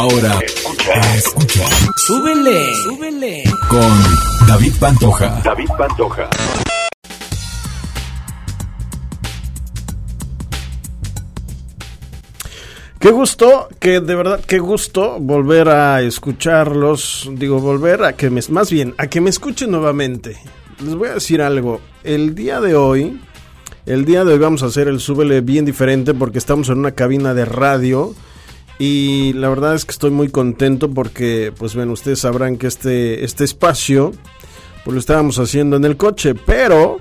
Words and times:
Ahora 0.00 0.38
escucha, 0.42 1.14
escucha. 1.14 1.68
Súbele, 2.06 2.74
súbele. 2.84 3.44
Con 3.68 4.48
David 4.48 4.72
Pantoja. 4.80 5.42
David 5.44 5.68
Pantoja. 5.76 6.30
Qué 12.98 13.10
gusto, 13.10 13.68
que 13.78 14.00
de 14.00 14.14
verdad 14.14 14.40
qué 14.46 14.58
gusto 14.58 15.18
volver 15.20 15.68
a 15.68 16.00
escucharlos, 16.00 17.28
digo 17.34 17.60
volver 17.60 18.02
a 18.04 18.14
que 18.14 18.30
me, 18.30 18.40
más 18.48 18.70
bien, 18.70 18.94
a 18.96 19.06
que 19.06 19.20
me 19.20 19.28
escuchen 19.28 19.70
nuevamente. 19.70 20.38
Les 20.82 20.94
voy 20.94 21.08
a 21.08 21.14
decir 21.14 21.42
algo, 21.42 21.82
el 22.04 22.34
día 22.34 22.62
de 22.62 22.74
hoy, 22.74 23.20
el 23.84 24.06
día 24.06 24.24
de 24.24 24.32
hoy 24.32 24.38
vamos 24.38 24.62
a 24.62 24.66
hacer 24.66 24.88
el 24.88 24.98
súbele 24.98 25.42
bien 25.42 25.66
diferente 25.66 26.14
porque 26.14 26.38
estamos 26.38 26.70
en 26.70 26.78
una 26.78 26.92
cabina 26.92 27.34
de 27.34 27.44
radio 27.44 28.14
y 28.80 29.34
la 29.34 29.50
verdad 29.50 29.74
es 29.74 29.84
que 29.84 29.92
estoy 29.92 30.10
muy 30.10 30.30
contento 30.30 30.90
porque, 30.90 31.52
pues 31.58 31.74
ven, 31.74 31.90
ustedes 31.90 32.20
sabrán 32.20 32.56
que 32.56 32.66
este, 32.66 33.26
este 33.26 33.44
espacio, 33.44 34.12
pues 34.86 34.94
lo 34.94 34.98
estábamos 34.98 35.38
haciendo 35.38 35.76
en 35.76 35.84
el 35.84 35.98
coche, 35.98 36.34
pero 36.34 36.96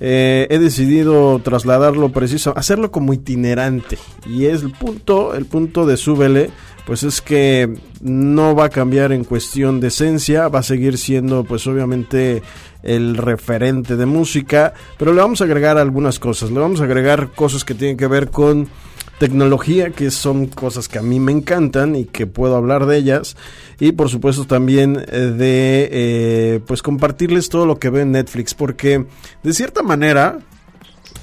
eh, 0.00 0.46
he 0.50 0.58
decidido 0.58 1.38
trasladarlo 1.38 2.10
preciso, 2.10 2.52
hacerlo 2.58 2.90
como 2.90 3.14
itinerante. 3.14 3.96
Y 4.26 4.44
es 4.44 4.62
el 4.62 4.72
punto, 4.72 5.34
el 5.34 5.46
punto 5.46 5.86
de 5.86 5.96
súbele, 5.96 6.50
pues 6.84 7.04
es 7.04 7.22
que 7.22 7.74
no 8.02 8.54
va 8.54 8.66
a 8.66 8.68
cambiar 8.68 9.10
en 9.12 9.24
cuestión 9.24 9.80
de 9.80 9.88
esencia, 9.88 10.48
va 10.48 10.58
a 10.58 10.62
seguir 10.62 10.98
siendo 10.98 11.42
pues 11.42 11.66
obviamente 11.66 12.42
el 12.82 13.16
referente 13.16 13.96
de 13.96 14.04
música, 14.04 14.74
pero 14.98 15.14
le 15.14 15.22
vamos 15.22 15.40
a 15.40 15.44
agregar 15.44 15.78
algunas 15.78 16.18
cosas, 16.18 16.50
le 16.50 16.60
vamos 16.60 16.82
a 16.82 16.84
agregar 16.84 17.30
cosas 17.32 17.64
que 17.64 17.72
tienen 17.72 17.96
que 17.96 18.06
ver 18.08 18.30
con 18.30 18.68
tecnología, 19.18 19.90
que 19.90 20.10
son 20.10 20.46
cosas 20.46 20.88
que 20.88 20.98
a 20.98 21.02
mí 21.02 21.20
me 21.20 21.32
encantan 21.32 21.96
y 21.96 22.04
que 22.04 22.26
puedo 22.26 22.56
hablar 22.56 22.86
de 22.86 22.96
ellas. 22.96 23.36
Y 23.80 23.92
por 23.92 24.08
supuesto 24.08 24.46
también 24.46 25.04
eh, 25.08 25.18
de 25.18 25.88
eh, 25.90 26.60
pues 26.66 26.82
compartirles 26.82 27.48
todo 27.48 27.66
lo 27.66 27.78
que 27.78 27.90
veo 27.90 28.02
en 28.02 28.12
Netflix. 28.12 28.54
Porque 28.54 29.04
de 29.42 29.52
cierta 29.52 29.82
manera 29.82 30.38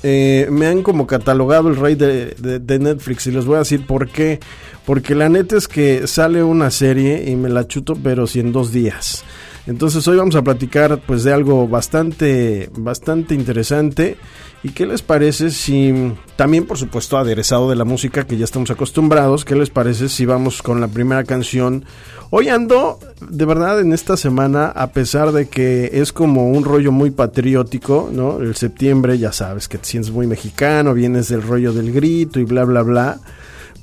eh, 0.03 0.47
me 0.51 0.67
han 0.67 0.83
como 0.83 1.07
catalogado 1.07 1.69
el 1.69 1.77
rey 1.77 1.95
de, 1.95 2.35
de, 2.59 2.79
Netflix. 2.79 3.27
Y 3.27 3.31
les 3.31 3.45
voy 3.45 3.55
a 3.55 3.59
decir 3.59 3.85
por 3.85 4.09
qué. 4.09 4.39
Porque 4.85 5.15
la 5.15 5.29
neta 5.29 5.57
es 5.57 5.67
que 5.67 6.07
sale 6.07 6.43
una 6.43 6.69
serie 6.71 7.29
y 7.29 7.35
me 7.35 7.49
la 7.49 7.67
chuto 7.67 7.95
pero 7.95 8.27
si 8.27 8.39
en 8.39 8.51
dos 8.51 8.71
días. 8.71 9.23
Entonces 9.67 10.07
hoy 10.07 10.17
vamos 10.17 10.35
a 10.35 10.43
platicar 10.43 11.01
pues 11.05 11.23
de 11.23 11.33
algo 11.33 11.67
bastante, 11.67 12.69
bastante 12.77 13.33
interesante. 13.33 14.17
¿Y 14.63 14.69
qué 14.69 14.85
les 14.85 15.01
parece 15.03 15.51
si, 15.51 15.93
también 16.35 16.65
por 16.65 16.77
supuesto 16.77 17.17
aderezado 17.17 17.69
de 17.69 17.75
la 17.75 17.85
música 17.85 18.25
que 18.25 18.37
ya 18.37 18.45
estamos 18.45 18.71
acostumbrados, 18.71 19.45
qué 19.45 19.55
les 19.55 19.69
parece 19.69 20.09
si 20.09 20.25
vamos 20.25 20.63
con 20.63 20.81
la 20.81 20.87
primera 20.87 21.23
canción? 21.23 21.85
Hoy 22.31 22.49
ando, 22.49 22.99
de 23.29 23.45
verdad, 23.45 23.79
en 23.79 23.93
esta 23.93 24.17
semana, 24.17 24.67
a 24.67 24.91
pesar 24.91 25.31
de 25.31 25.47
que 25.47 25.91
es 25.93 26.11
como 26.11 26.49
un 26.49 26.63
rollo 26.63 26.91
muy 26.91 27.11
patriótico, 27.11 28.09
¿no? 28.11 28.39
El 28.39 28.55
septiembre, 28.55 29.19
ya 29.19 29.31
sabes 29.31 29.67
que 29.67 29.77
te 29.77 29.85
sientes 29.85 30.11
muy 30.11 30.25
mexicano, 30.25 30.95
vienes 30.95 31.29
del 31.29 31.43
rollo 31.43 31.71
del 31.71 31.91
grito 31.91 32.39
y 32.39 32.43
bla, 32.43 32.63
bla, 32.63 32.81
bla. 32.81 33.19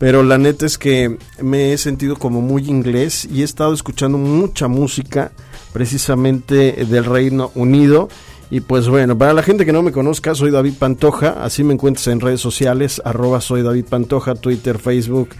Pero 0.01 0.25
la 0.25 0.37
neta 0.37 0.67
es 0.67 0.79
que 0.79 1.17
me 1.41 1.73
he 1.73 1.79
sentido 1.79 2.17
como 2.17 2.41
muy 2.41 2.69
inglés 2.69 3.25
y 3.25 3.43
he 3.43 3.45
estado 3.45 3.73
escuchando 3.73 4.19
mucha 4.19 4.67
música 4.67 5.31
precisamente 5.73 6.85
del 6.85 7.05
Reino 7.05 7.51
Unido. 7.55 8.09
Y 8.51 8.61
pues 8.61 8.87
bueno, 8.87 9.17
para 9.17 9.33
la 9.33 9.43
gente 9.43 9.65
que 9.65 9.73
no 9.73 9.83
me 9.83 9.93
conozca, 9.93 10.35
soy 10.35 10.51
David 10.51 10.75
Pantoja, 10.79 11.43
así 11.43 11.65
me 11.65 11.73
encuentras 11.73 12.07
en 12.09 12.21
redes 12.21 12.43
sociales, 12.43 13.01
arroba 13.03 13.41
soy 13.41 13.63
David 13.63 13.87
Pantoja, 13.89 14.35
Twitter, 14.35 14.79
Facebook, 14.79 15.31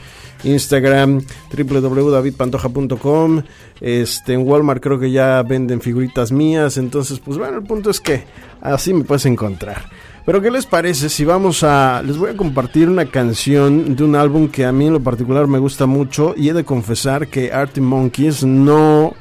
Instagram, 0.45 1.21
www.davidpantoja.com, 1.55 3.43
este, 3.83 4.33
en 4.33 4.49
Walmart 4.49 4.83
creo 4.83 4.99
que 4.99 5.11
ya 5.11 5.43
venden 5.43 5.83
figuritas 5.83 6.33
mías, 6.33 6.79
entonces 6.79 7.19
pues 7.19 7.37
bueno, 7.37 7.59
el 7.59 7.65
punto 7.65 7.91
es 7.91 8.01
que 8.01 8.25
así 8.63 8.95
me 8.95 9.05
puedes 9.05 9.27
encontrar. 9.27 9.91
Pero 10.25 10.41
¿qué 10.41 10.51
les 10.51 10.67
parece 10.67 11.09
si 11.09 11.25
vamos 11.25 11.65
a... 11.65 12.01
Les 12.03 12.17
voy 12.17 12.31
a 12.31 12.37
compartir 12.37 12.89
una 12.89 13.07
canción 13.07 13.97
de 13.97 14.05
un 14.05 14.15
álbum 14.15 14.49
que 14.49 14.65
a 14.65 14.71
mí 14.71 14.87
en 14.87 14.93
lo 14.93 15.01
particular 15.01 15.49
me 15.49 15.59
gusta 15.59 15.87
mucho 15.87 16.33
y 16.37 16.49
he 16.49 16.53
de 16.53 16.65
confesar 16.65 17.27
que 17.27 17.53
Artie 17.53 17.83
Monkeys 17.83 18.45
no 18.45 19.15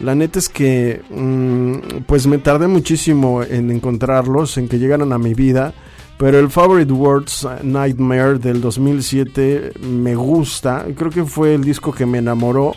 la 0.00 0.14
neta 0.14 0.38
es 0.38 0.48
que 0.48 1.02
mm, 1.10 2.02
pues 2.06 2.26
me 2.26 2.38
tardé 2.38 2.68
muchísimo 2.68 3.42
en 3.42 3.70
encontrarlos, 3.70 4.56
en 4.56 4.68
que 4.68 4.78
llegaran 4.78 5.12
a 5.12 5.18
mi 5.18 5.34
vida. 5.34 5.74
Pero 6.18 6.40
el 6.40 6.50
Favorite 6.50 6.92
Words 6.92 7.46
Nightmare 7.62 8.38
del 8.38 8.60
2007 8.60 9.72
me 9.80 10.16
gusta. 10.16 10.84
Creo 10.96 11.10
que 11.10 11.24
fue 11.24 11.54
el 11.54 11.62
disco 11.62 11.92
que 11.92 12.06
me 12.06 12.18
enamoró 12.18 12.74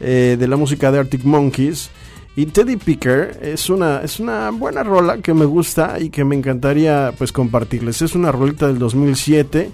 eh, 0.00 0.36
de 0.38 0.48
la 0.48 0.56
música 0.56 0.90
de 0.90 0.98
Arctic 0.98 1.24
Monkeys. 1.24 1.90
Y 2.36 2.46
Teddy 2.46 2.76
Picker 2.76 3.38
es 3.42 3.70
una, 3.70 4.00
es 4.00 4.18
una 4.18 4.50
buena 4.50 4.82
rola 4.82 5.18
que 5.18 5.32
me 5.34 5.44
gusta 5.44 6.00
y 6.00 6.10
que 6.10 6.24
me 6.24 6.34
encantaría 6.34 7.12
pues 7.16 7.30
compartirles. 7.30 8.02
Es 8.02 8.16
una 8.16 8.32
rolita 8.32 8.66
del 8.66 8.78
2007 8.80 9.70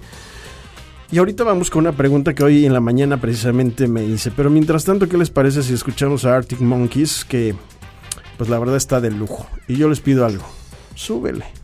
y 1.11 1.17
ahorita 1.17 1.43
vamos 1.43 1.69
con 1.69 1.81
una 1.81 1.91
pregunta 1.91 2.33
que 2.33 2.43
hoy 2.43 2.65
en 2.65 2.73
la 2.73 2.79
mañana 2.79 3.17
precisamente 3.19 3.87
me 3.87 4.03
hice. 4.03 4.31
Pero 4.31 4.49
mientras 4.49 4.85
tanto, 4.85 5.09
¿qué 5.09 5.17
les 5.17 5.29
parece 5.29 5.61
si 5.61 5.73
escuchamos 5.73 6.23
a 6.23 6.35
Arctic 6.35 6.61
Monkeys? 6.61 7.25
Que 7.25 7.53
pues 8.37 8.49
la 8.49 8.57
verdad 8.57 8.77
está 8.77 9.01
de 9.01 9.11
lujo. 9.11 9.45
Y 9.67 9.75
yo 9.75 9.89
les 9.89 9.99
pido 9.99 10.25
algo. 10.25 10.45
Súbele. 10.95 11.60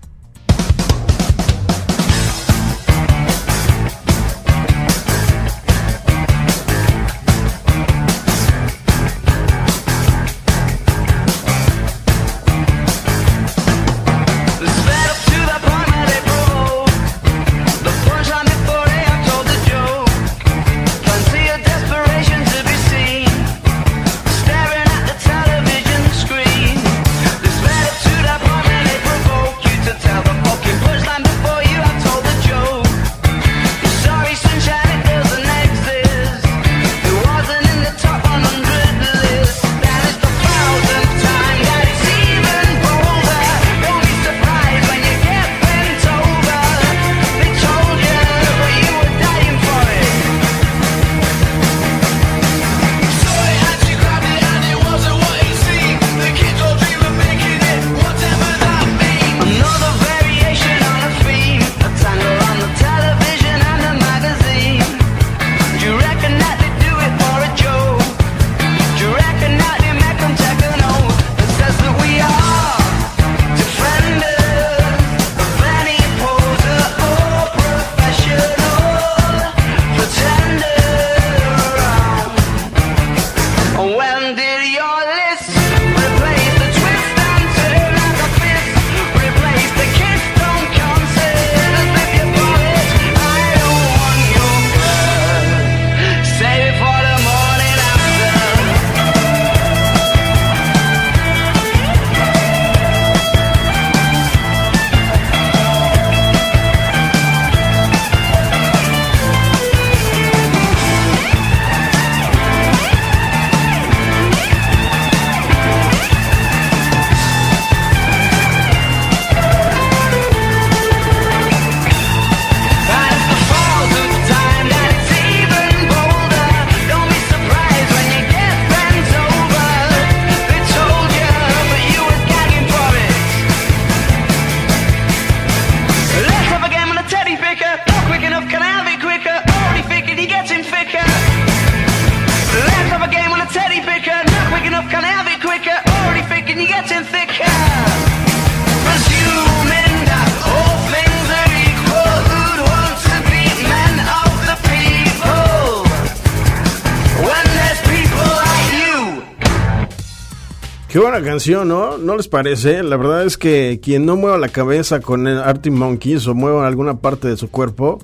Buena 161.17 161.31
canción, 161.31 161.67
¿no? 161.67 161.97
¿No 161.97 162.15
les 162.15 162.27
parece? 162.27 162.83
La 162.83 162.95
verdad 162.95 163.25
es 163.25 163.37
que 163.37 163.79
quien 163.81 164.05
no 164.05 164.15
mueva 164.15 164.37
la 164.37 164.49
cabeza 164.49 164.99
con 164.99 165.27
el 165.27 165.41
Monkeys 165.71 166.27
o 166.27 166.35
mueva 166.35 166.67
alguna 166.67 166.99
parte 166.99 167.27
de 167.27 167.37
su 167.37 167.49
cuerpo, 167.49 167.97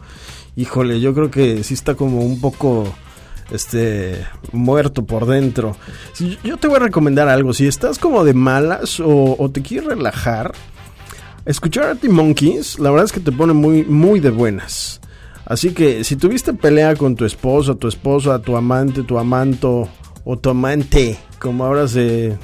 híjole, 0.56 1.00
yo 1.00 1.14
creo 1.14 1.30
que 1.30 1.64
sí 1.64 1.76
está 1.76 1.94
como 1.94 2.22
un 2.22 2.42
poco 2.42 2.92
este 3.52 4.26
muerto 4.52 5.06
por 5.06 5.28
dentro. 5.28 5.76
Yo 6.44 6.58
te 6.58 6.68
voy 6.68 6.78
a 6.78 6.80
recomendar 6.80 7.28
algo, 7.28 7.54
si 7.54 7.68
estás 7.68 8.00
como 8.00 8.24
de 8.24 8.34
malas 8.34 9.00
o, 9.00 9.52
te 9.54 9.62
quieres 9.62 9.90
relajar, 9.90 10.54
escuchar 11.46 11.84
Arctic 11.86 12.10
Monkeys, 12.10 12.80
la 12.80 12.90
verdad 12.90 13.06
es 13.06 13.12
que 13.12 13.20
te 13.20 13.32
pone 13.32 13.54
muy 13.54 13.84
muy 13.84 14.22
de 14.22 14.32
buenas. 14.32 15.02
Así 15.46 15.72
que 15.74 16.04
si 16.04 16.16
tuviste 16.16 16.54
pelea 16.54 16.96
con 16.96 17.16
tu 17.16 17.26
esposo, 17.26 17.76
tu 17.76 17.88
esposa, 17.88 18.40
tu 18.40 18.58
amante, 18.58 19.04
tu 19.04 19.20
amanto 19.20 19.88
o 20.24 20.40
tu 20.40 20.50
amante, 20.50 21.20
como 21.38 21.64
ahora 21.66 21.88
se 21.88 22.38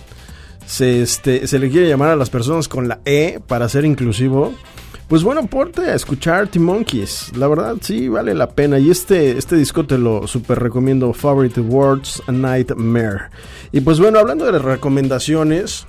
se, 0.70 1.02
este, 1.02 1.48
se 1.48 1.58
le 1.58 1.72
quiere 1.72 1.90
llamar 1.90 2.10
a 2.10 2.16
las 2.16 2.30
personas 2.30 2.68
con 2.68 2.88
la 2.88 3.00
E 3.04 3.40
para 3.48 3.68
ser 3.68 3.86
inclusivo. 3.86 4.54
Pues 5.08 5.24
bueno, 5.24 5.48
porte 5.48 5.82
a 5.82 5.96
escuchar 5.96 6.48
T 6.48 6.60
Monkeys. 6.60 7.32
La 7.36 7.48
verdad, 7.48 7.78
sí, 7.82 8.08
vale 8.08 8.36
la 8.36 8.52
pena. 8.52 8.78
Y 8.78 8.92
este, 8.92 9.36
este 9.36 9.56
disco 9.56 9.88
te 9.88 9.98
lo 9.98 10.28
super 10.28 10.60
recomiendo. 10.60 11.12
Favorite 11.12 11.60
Words, 11.60 12.22
Nightmare. 12.28 13.32
Y 13.72 13.82
pues 13.82 14.00
bueno, 14.00 14.20
hablando 14.20 14.46
de 14.46 14.60
recomendaciones. 14.60 15.88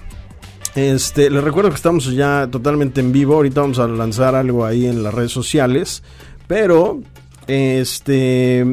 Este, 0.75 1.29
les 1.29 1.45
recuerdo 1.45 1.69
que 1.69 1.77
estamos 1.77 2.11
ya 2.15 2.49
totalmente 2.51 3.03
en 3.03 3.13
vivo. 3.13 3.35
Ahorita 3.35 3.61
vamos 3.61 3.79
a 3.81 3.87
lanzar 3.87 4.35
algo 4.35 4.65
ahí 4.65 4.87
en 4.87 5.03
las 5.03 5.13
redes 5.13 5.33
sociales. 5.33 6.03
Pero, 6.47 7.03
este, 7.47 8.65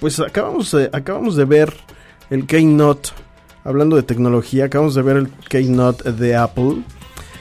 pues 0.00 0.18
acabamos 0.18 0.70
de, 0.70 0.88
acabamos 0.94 1.36
de 1.36 1.44
ver 1.44 1.74
el 2.30 2.46
Keynote 2.46 3.10
hablando 3.66 3.96
de 3.96 4.02
tecnología, 4.02 4.66
acabamos 4.66 4.94
de 4.94 5.02
ver 5.02 5.16
el 5.16 5.28
Keynote 5.48 6.12
de 6.12 6.36
Apple 6.36 6.82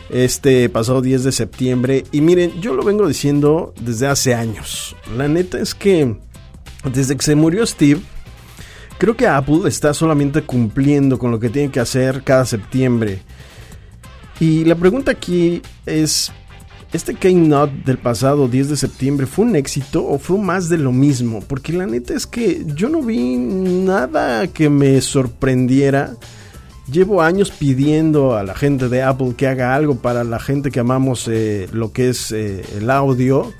este 0.10 0.68
pasado 0.70 1.02
10 1.02 1.24
de 1.24 1.32
septiembre. 1.32 2.04
Y 2.12 2.22
miren, 2.22 2.60
yo 2.62 2.74
lo 2.74 2.84
vengo 2.84 3.08
diciendo 3.08 3.74
desde 3.80 4.08
hace 4.08 4.34
años. 4.34 4.96
La 5.16 5.28
neta 5.28 5.60
es 5.60 5.76
que 5.76 6.16
desde 6.92 7.16
que 7.16 7.24
se 7.24 7.36
murió 7.36 7.66
Steve, 7.66 8.02
creo 8.98 9.16
que 9.16 9.28
Apple 9.28 9.62
está 9.68 9.94
solamente 9.94 10.42
cumpliendo 10.42 11.20
con 11.20 11.32
lo 11.32 11.40
que 11.40 11.50
tiene 11.50 11.72
que 11.72 11.80
hacer 11.80 12.24
cada 12.24 12.46
septiembre. 12.46 13.22
Y 14.40 14.66
la 14.66 14.76
pregunta 14.76 15.12
aquí 15.12 15.62
es, 15.86 16.32
¿este 16.96 17.14
Keynote 17.14 17.84
del 17.86 17.98
pasado 17.98 18.48
10 18.48 18.70
de 18.70 18.78
septiembre 18.78 19.28
fue 19.28 19.46
un 19.46 19.56
éxito 19.56 20.06
o 20.08 20.18
fue 20.18 20.38
más 20.38 20.70
de 20.70 20.78
lo 20.78 20.94
mismo? 20.94 21.42
Porque 21.42 21.74
la 21.74 21.86
neta 21.86 22.14
es 22.14 22.26
que 22.26 22.66
yo 22.74 22.88
no 22.88 23.02
vi 23.02 23.36
nada 23.36 24.48
que 24.48 24.70
me 24.70 25.02
sorprendiera. 25.02 26.16
Llevo 26.90 27.22
años 27.22 27.52
pidiendo 27.52 28.38
a 28.38 28.44
la 28.44 28.56
gente 28.56 28.88
de 28.88 29.04
Apple 29.04 29.34
que 29.36 29.48
haga 29.48 29.76
algo 29.76 29.96
para 29.96 30.24
la 30.24 30.40
gente 30.40 30.72
que 30.72 30.80
amamos 30.80 31.28
eh, 31.28 31.68
lo 31.74 31.92
que 31.92 32.10
es 32.10 32.32
eh, 32.32 32.64
el 32.78 32.90
audio. 32.90 33.52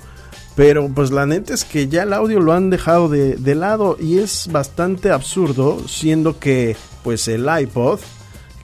Pero 0.54 0.88
pues 0.88 1.10
la 1.10 1.26
neta 1.26 1.52
es 1.52 1.64
que 1.64 1.88
ya 1.88 2.04
el 2.04 2.14
audio 2.14 2.40
lo 2.40 2.54
han 2.54 2.70
dejado 2.70 3.10
de, 3.10 3.36
de 3.36 3.54
lado 3.54 3.98
y 4.00 4.18
es 4.18 4.48
bastante 4.50 5.10
absurdo 5.10 5.86
siendo 5.86 6.38
que 6.38 6.74
pues 7.04 7.28
el 7.28 7.46
iPod, 7.60 8.00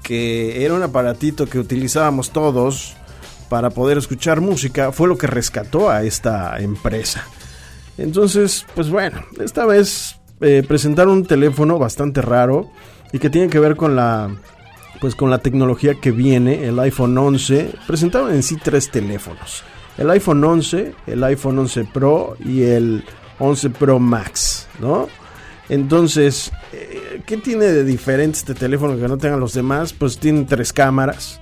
que 0.03 0.65
era 0.65 0.73
un 0.73 0.83
aparatito 0.83 1.45
que 1.45 1.59
utilizábamos 1.59 2.31
todos 2.31 2.97
para 3.53 3.69
poder 3.69 3.99
escuchar 3.99 4.41
música, 4.41 4.93
fue 4.93 5.09
lo 5.09 5.19
que 5.19 5.27
rescató 5.27 5.91
a 5.91 6.05
esta 6.05 6.59
empresa. 6.59 7.27
Entonces, 7.99 8.65
pues 8.75 8.89
bueno, 8.89 9.21
esta 9.45 9.67
vez 9.67 10.19
eh, 10.41 10.65
presentaron 10.67 11.19
un 11.19 11.27
teléfono 11.27 11.79
bastante 11.79 12.23
raro 12.23 12.71
y 13.13 13.19
que 13.19 13.29
tiene 13.29 13.49
que 13.49 13.59
ver 13.59 13.77
con 13.77 13.95
la 13.95 14.35
pues 15.03 15.15
con 15.15 15.29
la 15.29 15.41
tecnología 15.41 15.97
que 16.01 16.13
viene, 16.13 16.67
el 16.67 16.79
iPhone 16.79 17.19
11. 17.19 17.75
Presentaron 17.87 18.33
en 18.33 18.43
sí 18.43 18.57
tres 18.57 18.91
teléfonos. 18.91 19.65
El 19.99 20.09
iPhone 20.09 20.43
11, 20.43 20.95
el 21.09 21.23
iPhone 21.23 21.59
11 21.59 21.85
Pro 21.93 22.39
y 22.43 22.63
el 22.63 23.05
11 23.39 23.69
Pro 23.69 23.99
Max, 23.99 24.67
¿no? 24.81 25.09
Entonces, 25.69 26.51
eh, 26.73 27.21
¿qué 27.27 27.37
tiene 27.37 27.67
de 27.67 27.85
diferente 27.85 28.39
este 28.39 28.55
teléfono 28.55 28.97
que 28.97 29.09
no 29.09 29.19
tengan 29.19 29.41
los 29.41 29.53
demás? 29.53 29.93
Pues 29.93 30.17
tiene 30.17 30.45
tres 30.45 30.73
cámaras, 30.73 31.39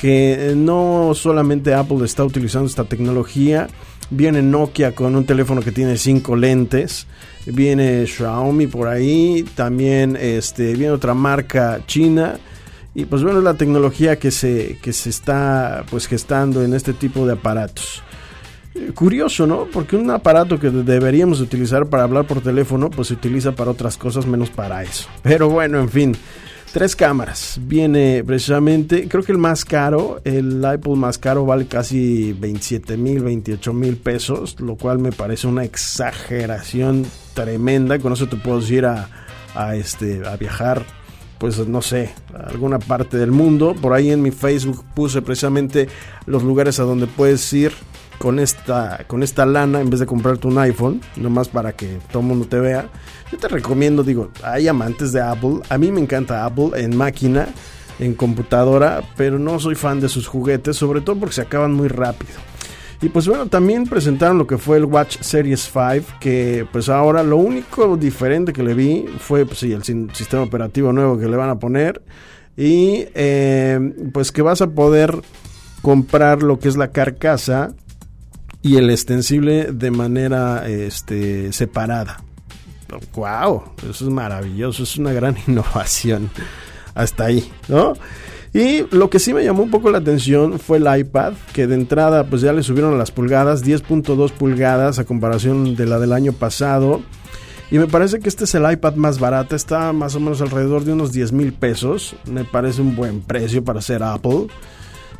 que 0.00 0.54
no 0.56 1.12
solamente 1.14 1.74
Apple 1.74 2.06
está 2.06 2.24
utilizando 2.24 2.66
esta 2.66 2.84
tecnología, 2.84 3.68
viene 4.08 4.40
Nokia 4.40 4.94
con 4.94 5.14
un 5.14 5.26
teléfono 5.26 5.60
que 5.60 5.72
tiene 5.72 5.98
cinco 5.98 6.36
lentes, 6.36 7.06
viene 7.44 8.06
Xiaomi 8.06 8.66
por 8.66 8.88
ahí, 8.88 9.44
también 9.54 10.16
este, 10.18 10.72
viene 10.72 10.92
otra 10.92 11.12
marca 11.12 11.82
china 11.86 12.38
y 12.94 13.04
pues 13.04 13.22
bueno, 13.22 13.42
la 13.42 13.58
tecnología 13.58 14.18
que 14.18 14.30
se, 14.30 14.78
que 14.80 14.94
se 14.94 15.10
está 15.10 15.84
pues 15.90 16.06
gestando 16.06 16.64
en 16.64 16.72
este 16.72 16.94
tipo 16.94 17.26
de 17.26 17.34
aparatos. 17.34 18.02
Eh, 18.74 18.92
Curioso, 18.94 19.46
¿no? 19.46 19.66
Porque 19.70 19.96
un 19.96 20.10
aparato 20.10 20.58
que 20.58 20.70
deberíamos 20.70 21.42
utilizar 21.42 21.88
para 21.88 22.04
hablar 22.04 22.26
por 22.26 22.40
teléfono, 22.40 22.88
pues 22.88 23.08
se 23.08 23.14
utiliza 23.14 23.52
para 23.52 23.72
otras 23.72 23.98
cosas 23.98 24.24
menos 24.24 24.48
para 24.48 24.82
eso. 24.82 25.10
Pero 25.22 25.50
bueno, 25.50 25.78
en 25.78 25.90
fin, 25.90 26.16
tres 26.72 26.96
cámaras. 26.96 27.58
Viene 27.62 28.22
precisamente, 28.24 29.08
creo 29.08 29.22
que 29.22 29.32
el 29.32 29.38
más 29.38 29.64
caro, 29.64 30.20
el 30.24 30.64
iPod 30.74 30.96
más 30.96 31.18
caro 31.18 31.44
vale 31.44 31.66
casi 31.66 32.32
27 32.32 32.96
mil, 32.96 33.22
28 33.22 33.72
mil 33.72 33.96
pesos, 33.96 34.60
lo 34.60 34.76
cual 34.76 34.98
me 34.98 35.12
parece 35.12 35.46
una 35.46 35.64
exageración 35.64 37.06
tremenda. 37.34 37.98
Con 37.98 38.12
eso 38.12 38.28
te 38.28 38.36
puedo 38.36 38.60
ir 38.72 38.86
a, 38.86 39.08
a, 39.54 39.76
este, 39.76 40.26
a 40.26 40.36
viajar 40.36 40.84
pues 41.38 41.56
no 41.66 41.80
sé, 41.80 42.10
a 42.34 42.50
alguna 42.50 42.78
parte 42.78 43.16
del 43.16 43.30
mundo. 43.30 43.74
Por 43.80 43.94
ahí 43.94 44.10
en 44.10 44.20
mi 44.20 44.30
Facebook 44.30 44.84
puse 44.94 45.22
precisamente 45.22 45.88
los 46.26 46.42
lugares 46.42 46.78
a 46.80 46.82
donde 46.82 47.06
puedes 47.06 47.50
ir 47.54 47.72
con 48.20 48.38
esta, 48.38 49.04
con 49.06 49.22
esta 49.22 49.46
lana 49.46 49.80
en 49.80 49.88
vez 49.88 49.98
de 49.98 50.04
comprarte 50.04 50.46
un 50.46 50.58
iPhone, 50.58 51.00
nomás 51.16 51.48
para 51.48 51.72
que 51.72 52.00
todo 52.12 52.20
el 52.20 52.28
mundo 52.28 52.46
te 52.46 52.60
vea. 52.60 52.86
Yo 53.32 53.38
te 53.38 53.48
recomiendo, 53.48 54.02
digo, 54.02 54.30
hay 54.42 54.68
amantes 54.68 55.12
de 55.12 55.22
Apple. 55.22 55.60
A 55.70 55.78
mí 55.78 55.90
me 55.90 56.02
encanta 56.02 56.44
Apple 56.44 56.72
en 56.74 56.94
máquina, 56.94 57.48
en 57.98 58.12
computadora, 58.12 59.00
pero 59.16 59.38
no 59.38 59.58
soy 59.58 59.74
fan 59.74 60.00
de 60.00 60.10
sus 60.10 60.26
juguetes, 60.26 60.76
sobre 60.76 61.00
todo 61.00 61.16
porque 61.16 61.36
se 61.36 61.40
acaban 61.40 61.72
muy 61.72 61.88
rápido. 61.88 62.34
Y 63.00 63.08
pues 63.08 63.26
bueno, 63.26 63.46
también 63.46 63.86
presentaron 63.86 64.36
lo 64.36 64.46
que 64.46 64.58
fue 64.58 64.76
el 64.76 64.84
Watch 64.84 65.16
Series 65.22 65.70
5, 65.72 66.18
que 66.20 66.66
pues 66.70 66.90
ahora 66.90 67.22
lo 67.22 67.38
único 67.38 67.96
diferente 67.96 68.52
que 68.52 68.62
le 68.62 68.74
vi 68.74 69.06
fue 69.18 69.46
pues 69.46 69.60
sí, 69.60 69.72
el 69.72 69.82
sistema 69.82 70.42
operativo 70.42 70.92
nuevo 70.92 71.18
que 71.18 71.26
le 71.26 71.38
van 71.38 71.48
a 71.48 71.58
poner. 71.58 72.02
Y 72.54 73.06
eh, 73.14 74.10
pues 74.12 74.30
que 74.30 74.42
vas 74.42 74.60
a 74.60 74.66
poder 74.66 75.22
comprar 75.80 76.42
lo 76.42 76.58
que 76.58 76.68
es 76.68 76.76
la 76.76 76.88
carcasa 76.88 77.72
y 78.62 78.76
el 78.76 78.90
extensible 78.90 79.72
de 79.72 79.90
manera 79.90 80.68
este, 80.68 81.52
separada. 81.52 82.22
¡Wow! 83.14 83.62
Eso 83.88 84.04
es 84.04 84.10
maravilloso, 84.10 84.82
es 84.82 84.96
una 84.96 85.12
gran 85.12 85.36
innovación. 85.46 86.30
Hasta 86.94 87.26
ahí, 87.26 87.50
¿no? 87.68 87.94
Y 88.52 88.84
lo 88.90 89.10
que 89.10 89.20
sí 89.20 89.32
me 89.32 89.44
llamó 89.44 89.62
un 89.62 89.70
poco 89.70 89.90
la 89.90 89.98
atención 89.98 90.58
fue 90.58 90.78
el 90.78 91.00
iPad, 91.00 91.34
que 91.52 91.68
de 91.68 91.76
entrada 91.76 92.24
pues 92.24 92.42
ya 92.42 92.52
le 92.52 92.64
subieron 92.64 92.98
las 92.98 93.12
pulgadas, 93.12 93.64
10.2 93.64 94.32
pulgadas 94.32 94.98
a 94.98 95.04
comparación 95.04 95.76
de 95.76 95.86
la 95.86 96.00
del 96.00 96.12
año 96.12 96.32
pasado. 96.32 97.00
Y 97.70 97.78
me 97.78 97.86
parece 97.86 98.18
que 98.18 98.28
este 98.28 98.44
es 98.44 98.54
el 98.56 98.68
iPad 98.70 98.96
más 98.96 99.20
barato, 99.20 99.54
está 99.54 99.92
más 99.92 100.16
o 100.16 100.20
menos 100.20 100.40
alrededor 100.40 100.82
de 100.82 100.92
unos 100.92 101.12
10 101.12 101.30
mil 101.30 101.52
pesos. 101.52 102.16
Me 102.26 102.44
parece 102.44 102.82
un 102.82 102.96
buen 102.96 103.20
precio 103.20 103.62
para 103.62 103.80
ser 103.80 104.02
Apple. 104.02 104.48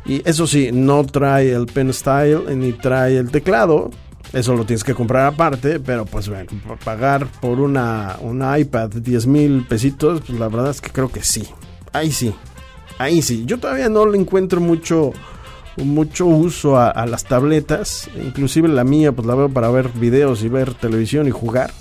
Y 0.05 0.27
eso 0.27 0.47
sí, 0.47 0.69
no 0.71 1.05
trae 1.05 1.51
el 1.51 1.67
Pen 1.67 1.93
Style 1.93 2.55
ni 2.55 2.73
trae 2.73 3.17
el 3.17 3.31
teclado. 3.31 3.91
Eso 4.33 4.55
lo 4.55 4.65
tienes 4.65 4.83
que 4.83 4.93
comprar 4.93 5.25
aparte, 5.25 5.79
pero 5.79 6.05
pues 6.05 6.29
bueno, 6.29 6.49
por 6.65 6.77
pagar 6.79 7.27
por 7.41 7.59
una, 7.59 8.15
una 8.21 8.57
iPad 8.57 8.89
10 8.89 9.27
mil 9.27 9.65
pesitos, 9.67 10.21
pues 10.25 10.39
la 10.39 10.47
verdad 10.47 10.71
es 10.71 10.79
que 10.79 10.89
creo 10.89 11.11
que 11.11 11.21
sí. 11.21 11.45
Ahí 11.91 12.11
sí, 12.11 12.33
ahí 12.97 13.21
sí. 13.21 13.43
Yo 13.45 13.59
todavía 13.59 13.89
no 13.89 14.05
le 14.05 14.17
encuentro 14.17 14.61
mucho, 14.61 15.11
mucho 15.75 16.27
uso 16.27 16.77
a, 16.77 16.89
a, 16.89 17.05
las 17.05 17.25
tabletas. 17.25 18.09
Inclusive 18.23 18.69
la 18.69 18.85
mía, 18.85 19.11
pues 19.11 19.27
la 19.27 19.35
veo 19.35 19.49
para 19.49 19.69
ver 19.69 19.89
videos 19.89 20.43
y 20.43 20.47
ver 20.47 20.73
televisión 20.75 21.27
y 21.27 21.31
jugar. 21.31 21.71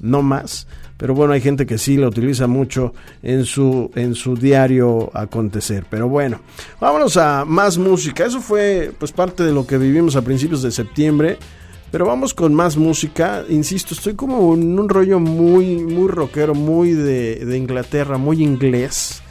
No 0.00 0.22
más. 0.22 0.68
Pero 0.98 1.14
bueno, 1.14 1.32
hay 1.32 1.40
gente 1.40 1.64
que 1.64 1.78
sí 1.78 1.96
la 1.96 2.08
utiliza 2.08 2.48
mucho 2.48 2.92
en 3.22 3.44
su, 3.44 3.90
en 3.94 4.16
su 4.16 4.36
diario 4.36 5.10
acontecer. 5.14 5.86
Pero 5.88 6.08
bueno, 6.08 6.40
vámonos 6.80 7.16
a 7.16 7.44
más 7.44 7.78
música. 7.78 8.26
Eso 8.26 8.40
fue 8.40 8.92
pues 8.98 9.12
parte 9.12 9.44
de 9.44 9.52
lo 9.52 9.64
que 9.64 9.78
vivimos 9.78 10.16
a 10.16 10.22
principios 10.22 10.60
de 10.60 10.72
septiembre. 10.72 11.38
Pero 11.92 12.04
vamos 12.04 12.34
con 12.34 12.52
más 12.52 12.76
música. 12.76 13.44
Insisto, 13.48 13.94
estoy 13.94 14.14
como 14.14 14.52
en 14.54 14.76
un 14.76 14.88
rollo 14.88 15.20
muy, 15.20 15.76
muy 15.76 16.08
rockero, 16.08 16.54
muy 16.54 16.90
de, 16.92 17.46
de 17.46 17.56
Inglaterra, 17.56 18.18
muy 18.18 18.42
inglés. 18.42 19.22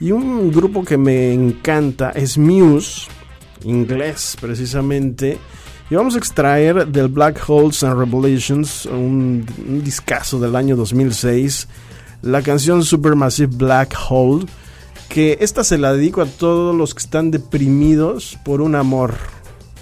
Y 0.00 0.12
un 0.12 0.50
grupo 0.50 0.82
que 0.82 0.96
me 0.96 1.32
encanta 1.34 2.10
es 2.10 2.38
Muse, 2.38 3.06
inglés 3.64 4.36
precisamente. 4.40 5.38
Y 5.92 5.94
vamos 5.94 6.14
a 6.14 6.18
extraer 6.18 6.86
del 6.86 7.08
Black 7.08 7.44
Holes 7.46 7.84
and 7.84 7.98
Revelations, 7.98 8.86
un, 8.86 9.44
un 9.68 9.84
discazo 9.84 10.40
del 10.40 10.56
año 10.56 10.74
2006, 10.74 11.68
la 12.22 12.40
canción 12.40 12.82
Supermassive 12.82 13.54
Black 13.54 13.94
Hole, 14.08 14.46
que 15.10 15.36
esta 15.42 15.62
se 15.62 15.76
la 15.76 15.92
dedico 15.92 16.22
a 16.22 16.26
todos 16.26 16.74
los 16.74 16.94
que 16.94 17.00
están 17.00 17.30
deprimidos 17.30 18.38
por 18.42 18.62
un 18.62 18.74
amor. 18.74 19.16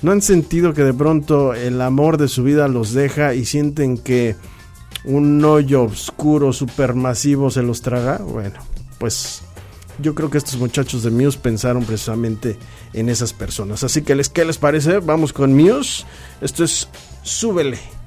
¿No 0.02 0.10
han 0.10 0.20
sentido 0.20 0.74
que 0.74 0.82
de 0.82 0.92
pronto 0.92 1.54
el 1.54 1.80
amor 1.80 2.18
de 2.18 2.26
su 2.26 2.42
vida 2.42 2.66
los 2.66 2.92
deja 2.92 3.34
y 3.34 3.44
sienten 3.44 3.96
que 3.96 4.34
un 5.04 5.44
hoyo 5.44 5.84
oscuro 5.84 6.52
supermasivo 6.52 7.52
se 7.52 7.62
los 7.62 7.82
traga? 7.82 8.18
Bueno, 8.18 8.58
pues 8.98 9.44
yo 10.00 10.14
creo 10.14 10.30
que 10.30 10.38
estos 10.38 10.57
muchachos 10.57 11.02
de 11.02 11.11
Muse 11.11 11.38
pensaron 11.38 11.85
precisamente 11.85 12.59
en 12.92 13.09
esas 13.09 13.33
personas. 13.33 13.85
Así 13.85 14.02
que, 14.02 14.21
¿qué 14.33 14.45
les 14.45 14.59
parece? 14.59 14.99
Vamos 14.99 15.33
con 15.33 15.54
Muse. 15.54 16.04
Esto 16.40 16.64
es 16.64 16.88
Súbele. 17.23 18.00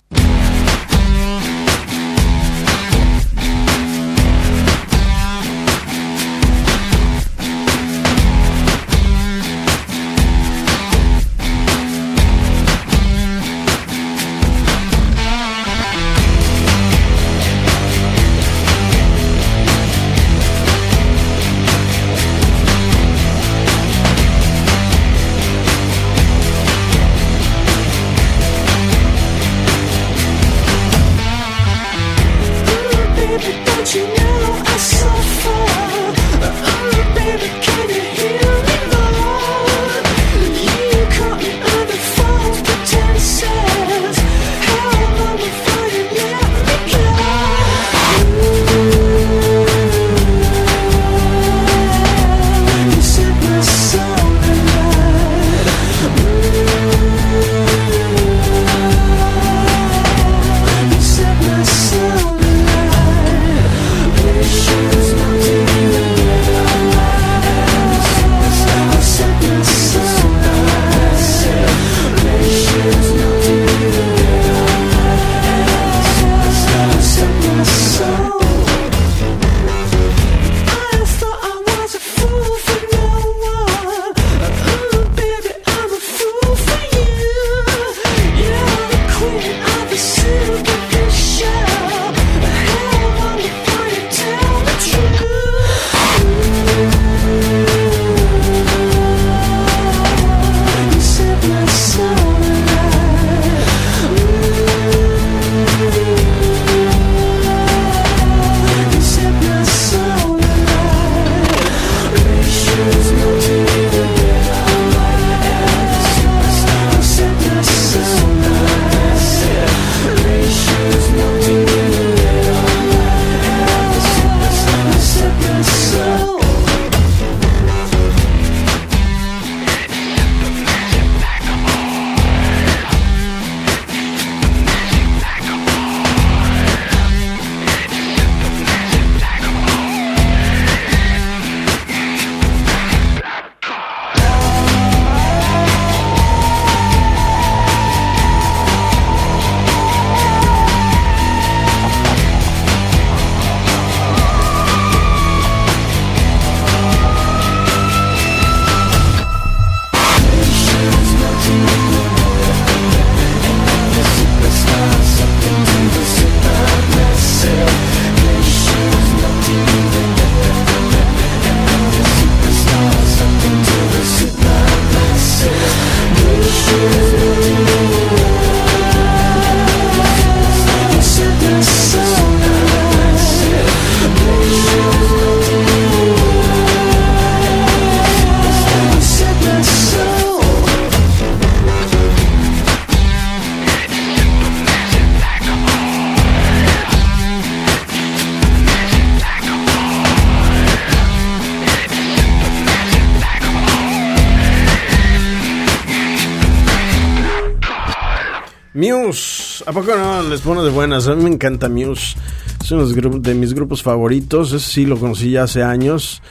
Poco 209.74 209.96
no 209.96 210.22
les 210.24 210.42
pone 210.42 210.62
de 210.62 210.70
buenas? 210.70 211.08
A 211.08 211.16
mí 211.16 211.24
me 211.24 211.30
encanta 211.32 211.68
Muse. 211.68 212.16
Es 212.62 212.72
uno 212.72 212.86
de 212.86 213.34
mis 213.34 213.54
grupos 213.54 213.82
favoritos. 213.82 214.54
Ese 214.54 214.70
sí 214.70 214.86
lo 214.86 214.98
conocí 214.98 215.32
ya 215.32 215.44
hace 215.44 215.64
años. 215.64 216.22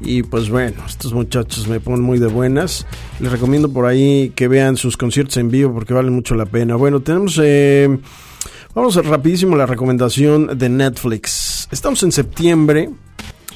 Y 0.00 0.22
pues 0.22 0.48
bueno, 0.48 0.82
estos 0.86 1.12
muchachos 1.12 1.66
me 1.66 1.80
ponen 1.80 2.02
muy 2.02 2.18
de 2.18 2.26
buenas. 2.26 2.86
Les 3.18 3.32
recomiendo 3.32 3.72
por 3.72 3.86
ahí 3.86 4.32
que 4.36 4.48
vean 4.48 4.76
sus 4.76 4.96
conciertos 4.96 5.36
en 5.38 5.50
vivo 5.50 5.72
porque 5.72 5.94
valen 5.94 6.14
mucho 6.14 6.34
la 6.34 6.46
pena. 6.46 6.76
Bueno, 6.76 7.00
tenemos... 7.00 7.40
Eh, 7.42 7.98
vamos 8.74 8.96
a 8.96 9.02
rapidísimo 9.02 9.56
la 9.56 9.66
recomendación 9.66 10.58
de 10.58 10.68
Netflix. 10.68 11.68
Estamos 11.70 12.02
en 12.02 12.12
septiembre 12.12 12.90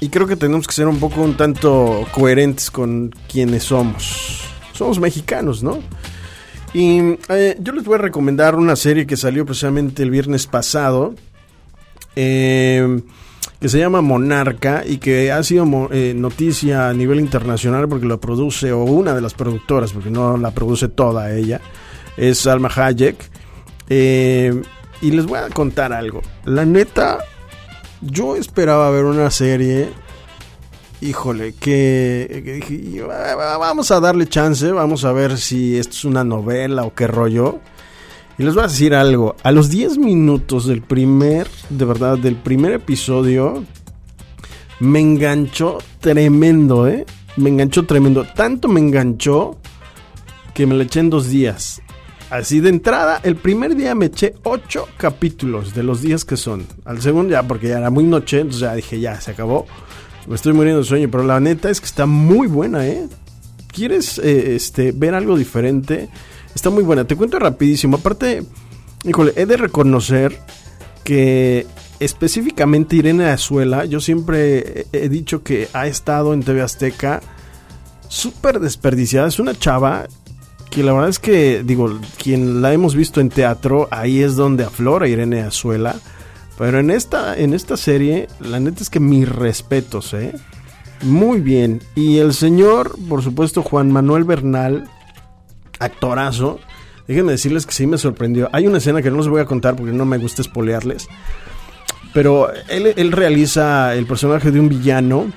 y 0.00 0.08
creo 0.08 0.26
que 0.26 0.36
tenemos 0.36 0.66
que 0.66 0.74
ser 0.74 0.88
un 0.88 0.98
poco 0.98 1.22
un 1.22 1.36
tanto 1.36 2.06
coherentes 2.12 2.70
con 2.70 3.14
quienes 3.30 3.64
somos. 3.64 4.42
Somos 4.72 4.98
mexicanos, 4.98 5.62
¿no? 5.62 5.80
Y 6.74 6.98
eh, 7.28 7.56
yo 7.60 7.72
les 7.72 7.84
voy 7.84 7.94
a 7.94 7.98
recomendar 7.98 8.56
una 8.56 8.74
serie 8.74 9.06
que 9.06 9.16
salió 9.16 9.46
precisamente 9.46 10.02
el 10.02 10.10
viernes 10.10 10.48
pasado, 10.48 11.14
eh, 12.16 13.00
que 13.60 13.68
se 13.68 13.78
llama 13.78 14.00
Monarca 14.00 14.82
y 14.84 14.98
que 14.98 15.30
ha 15.30 15.40
sido 15.44 15.88
eh, 15.92 16.14
noticia 16.16 16.88
a 16.88 16.92
nivel 16.92 17.20
internacional 17.20 17.88
porque 17.88 18.06
lo 18.06 18.20
produce, 18.20 18.72
o 18.72 18.82
una 18.82 19.14
de 19.14 19.20
las 19.20 19.34
productoras, 19.34 19.92
porque 19.92 20.10
no 20.10 20.36
la 20.36 20.50
produce 20.50 20.88
toda 20.88 21.32
ella, 21.32 21.60
es 22.16 22.44
Alma 22.48 22.68
Hayek. 22.74 23.30
y 23.88 25.10
les 25.12 25.26
voy 25.26 25.38
a 25.38 25.50
contar 25.50 25.92
algo. 25.92 26.22
La 26.44 26.64
neta, 26.64 27.18
yo 28.00 28.34
esperaba 28.34 28.90
ver 28.90 29.04
una 29.04 29.30
serie 29.30 29.90
híjole, 31.04 31.52
que, 31.54 33.04
vamos 33.37 33.90
a 33.90 34.00
darle 34.00 34.26
chance, 34.26 34.73
vamos 34.73 35.04
a 35.04 35.12
ver 35.12 35.37
si 35.37 35.76
esto 35.76 35.92
es 35.92 36.04
una 36.04 36.25
novela 36.25 36.84
o 36.84 36.94
qué 36.94 37.06
rollo. 37.06 37.61
Y 38.38 38.42
les 38.42 38.54
voy 38.54 38.64
a 38.64 38.68
decir 38.68 38.94
algo, 38.94 39.37
a 39.42 39.52
los 39.52 39.68
10 39.68 39.99
minutos 39.99 40.66
del 40.66 40.82
primer, 40.82 41.46
de 41.68 41.84
verdad, 41.84 42.16
del 42.18 42.37
primer 42.37 42.73
episodio, 42.73 43.64
me 44.80 45.00
enganchó 45.00 45.78
tremendo, 46.00 46.88
¿eh? 46.88 47.04
Me 47.37 47.50
enganchó 47.50 47.84
tremendo. 47.84 48.25
Tanto 48.25 48.68
me 48.68 48.80
enganchó 48.80 49.58
que 50.54 50.66
me 50.66 50.75
lo 50.75 50.82
eché 50.82 51.00
en 51.00 51.11
dos 51.11 51.28
días. 51.28 51.82
Así 52.30 52.61
de 52.61 52.70
entrada, 52.70 53.20
el 53.23 53.37
primer 53.37 53.76
día 53.76 53.94
me 53.94 54.06
eché 54.06 54.34
ocho 54.42 54.88
capítulos 54.96 55.75
de 55.75 55.82
los 55.82 56.00
días 56.00 56.25
que 56.25 56.37
son. 56.37 56.66
Al 56.84 57.00
segundo 57.02 57.32
ya, 57.32 57.42
porque 57.42 57.68
ya 57.68 57.78
era 57.78 57.90
muy 57.90 58.04
noche, 58.04 58.40
entonces 58.40 58.62
ya 58.62 58.75
dije, 58.75 58.99
ya, 58.99 59.20
se 59.20 59.32
acabó. 59.32 59.66
Me 60.26 60.34
estoy 60.34 60.52
muriendo 60.52 60.80
de 60.80 60.86
sueño, 60.86 61.08
pero 61.10 61.24
la 61.24 61.40
neta 61.40 61.70
es 61.70 61.80
que 61.80 61.86
está 61.86 62.06
muy 62.06 62.46
buena, 62.46 62.86
¿eh? 62.86 63.08
¿Quieres 63.68 64.18
eh, 64.18 64.54
este, 64.54 64.92
ver 64.92 65.14
algo 65.14 65.36
diferente? 65.36 66.08
Está 66.54 66.70
muy 66.70 66.82
buena. 66.82 67.04
Te 67.04 67.16
cuento 67.16 67.38
rapidísimo. 67.38 67.96
Aparte, 67.96 68.42
híjole, 69.04 69.32
he 69.36 69.46
de 69.46 69.56
reconocer 69.56 70.38
que 71.02 71.66
específicamente 72.00 72.96
Irene 72.96 73.26
Azuela, 73.26 73.84
yo 73.84 74.00
siempre 74.00 74.86
he 74.92 75.08
dicho 75.08 75.42
que 75.42 75.68
ha 75.72 75.86
estado 75.86 76.32
en 76.32 76.42
TV 76.42 76.62
Azteca 76.62 77.20
súper 78.08 78.60
desperdiciada. 78.60 79.28
Es 79.28 79.38
una 79.38 79.54
chava 79.58 80.06
que 80.70 80.82
la 80.82 80.92
verdad 80.92 81.10
es 81.10 81.18
que, 81.18 81.62
digo, 81.64 82.00
quien 82.16 82.62
la 82.62 82.72
hemos 82.72 82.94
visto 82.94 83.20
en 83.20 83.28
teatro, 83.28 83.88
ahí 83.90 84.22
es 84.22 84.36
donde 84.36 84.64
aflora 84.64 85.08
Irene 85.08 85.42
Azuela. 85.42 85.96
Pero 86.58 86.78
en 86.78 86.90
esta, 86.90 87.37
en 87.37 87.52
esta 87.52 87.76
serie, 87.76 88.28
la 88.40 88.61
neta 88.61 88.82
es 88.82 88.90
que 88.90 89.00
mis 89.00 89.28
respetos, 89.28 90.14
¿eh? 90.14 90.32
Muy 91.02 91.40
bien. 91.40 91.82
Y 91.94 92.18
el 92.18 92.32
señor, 92.32 92.96
por 93.08 93.23
supuesto, 93.23 93.62
Juan 93.62 93.90
Manuel 93.90 94.25
Bernal, 94.25 94.88
actorazo. 95.78 96.61
Déjenme 97.06 97.32
decirles 97.32 97.66
que 97.66 97.73
sí 97.73 97.87
me 97.87 97.99
sorprendió. 97.99 98.49
Hay 98.52 98.66
una 98.66 98.78
escena 98.78 99.02
que 99.02 99.11
no 99.11 99.18
les 99.18 99.28
voy 99.28 99.40
a 99.40 99.44
contar 99.44 99.76
porque 99.76 99.92
no 99.92 100.06
me 100.06 100.18
gusta 100.18 100.42
espolearles. 100.42 101.08
Pero 102.14 102.49
él, 102.68 103.12
realiza 103.12 103.94
el 103.94 104.06
personaje 104.06 104.50
de 104.50 104.61
un 104.61 104.68
villano. 104.68 105.32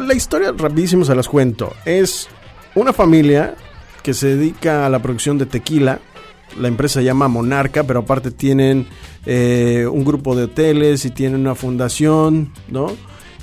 La 0.00 0.14
historia, 0.14 0.52
rapidísimo 0.56 1.04
se 1.04 1.14
las 1.14 1.26
cuento. 1.26 1.72
Es 1.84 2.28
una 2.74 2.92
familia 2.92 3.54
que 4.02 4.12
se 4.12 4.36
dedica 4.36 4.86
a 4.86 4.90
la 4.90 5.00
producción 5.00 5.38
de 5.38 5.46
tequila. 5.46 5.98
La 6.60 6.68
empresa 6.68 7.00
se 7.00 7.04
llama 7.04 7.28
Monarca, 7.28 7.84
pero 7.84 8.00
aparte 8.00 8.30
tienen 8.30 8.86
eh, 9.26 9.86
un 9.90 10.04
grupo 10.04 10.34
de 10.34 10.44
hoteles 10.44 11.04
y 11.04 11.10
tienen 11.10 11.40
una 11.40 11.54
fundación, 11.54 12.52
¿no? 12.68 12.96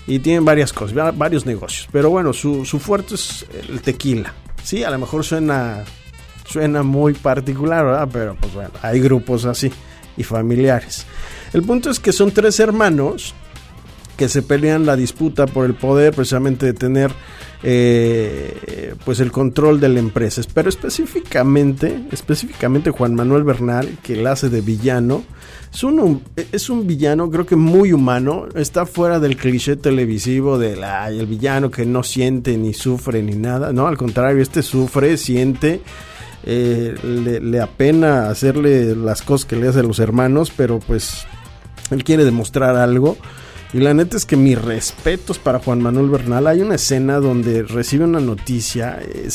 Y 0.08 0.20
tienen 0.20 0.44
varias 0.44 0.74
cosas, 0.74 1.16
varios 1.18 1.46
negocios. 1.46 1.88
Pero 1.92 2.10
bueno, 2.10 2.34
su, 2.34 2.66
su 2.66 2.80
fuerte 2.80 3.16
es 3.16 3.46
el 3.70 3.82
tequila. 3.82 4.34
Sí, 4.64 4.84
a 4.84 4.90
lo 4.90 5.00
mejor 5.00 5.24
suena, 5.24 5.84
suena 6.46 6.84
muy 6.84 7.14
particular, 7.14 7.86
¿verdad? 7.86 8.10
Pero 8.12 8.36
pues 8.40 8.54
bueno, 8.54 8.72
hay 8.82 9.00
grupos 9.00 9.46
así 9.46 9.72
y 10.18 10.24
familiares. 10.24 11.06
El 11.54 11.64
punto 11.64 11.90
es 11.90 12.00
que 12.00 12.12
son 12.12 12.32
tres 12.32 12.60
hermanos 12.60 13.34
que 14.20 14.28
se 14.28 14.42
pelean 14.42 14.86
la 14.86 14.98
disputa 14.98 15.48
por 15.48 15.66
el 15.66 15.76
poder 15.76 16.14
precisamente 16.14 16.66
de 16.66 16.74
tener 16.74 17.10
eh, 17.64 18.94
pues 19.06 19.22
el 19.22 19.32
control 19.32 19.80
de 19.80 19.88
la 19.88 20.00
empresa. 20.00 20.42
Pero 20.54 20.68
específicamente, 20.68 22.04
específicamente 22.12 22.92
Juan 22.92 23.16
Manuel 23.16 23.46
Bernal, 23.46 23.98
que 24.04 24.18
la 24.18 24.34
hace 24.34 24.50
de 24.50 24.60
villano, 24.60 25.24
es 25.74 25.86
un, 25.86 26.22
es 26.52 26.70
un 26.70 26.86
villano 26.86 27.32
creo 27.32 27.46
que 27.46 27.56
muy 27.56 27.94
humano, 27.94 28.48
está 28.56 28.86
fuera 28.86 29.22
del 29.22 29.38
cliché 29.38 29.78
televisivo 29.78 30.60
del 30.60 30.84
el 30.84 31.26
villano 31.26 31.72
que 31.72 31.86
no 31.86 32.04
siente 32.04 32.58
ni 32.58 32.74
sufre 32.74 33.24
ni 33.24 33.36
nada, 33.36 33.72
no, 33.72 33.88
al 33.88 33.98
contrario, 33.98 34.42
este 34.42 34.64
sufre, 34.64 35.16
siente. 35.16 35.80
Eh, 36.44 36.94
le, 37.04 37.40
le 37.40 37.62
apena 37.62 38.30
hacerle 38.30 38.96
las 38.98 39.22
cosas 39.22 39.46
que 39.46 39.56
le 39.56 39.70
hace 39.70 39.80
a 39.80 39.84
los 39.84 40.00
hermanos, 40.00 40.52
pero 40.54 40.80
pues 40.80 41.26
él 41.90 42.04
quiere 42.04 42.26
demostrar 42.26 42.76
algo. 42.76 43.16
Y 43.72 43.80
la 43.80 43.94
neta 43.94 44.18
es 44.18 44.26
que 44.26 44.36
mis 44.36 44.60
respetos 44.60 45.38
para 45.38 45.60
Juan 45.60 45.82
Manuel 45.82 46.10
Bernal. 46.10 46.48
Hay 46.48 46.62
una 46.62 46.76
escena 46.76 47.20
donde 47.20 47.62
recibe 47.62 48.04
una 48.04 48.20
noticia, 48.20 49.00
eh, 49.00 49.30